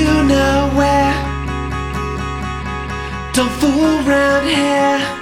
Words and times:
you 0.00 0.22
know 0.24 0.70
where, 0.78 1.14
don't 3.34 3.52
fool 3.60 4.08
around 4.08 4.46
here. 4.46 5.19